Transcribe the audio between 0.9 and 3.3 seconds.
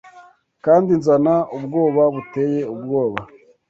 nzana ubwoba buteye ubwoba